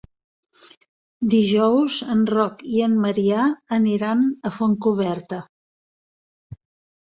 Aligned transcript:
Dijous 1.33 1.97
en 2.15 2.23
Roc 2.33 2.65
i 2.77 2.83
en 2.87 2.97
Maria 3.05 3.45
aniran 3.79 4.27
a 4.51 4.55
Fontcoberta. 4.59 5.43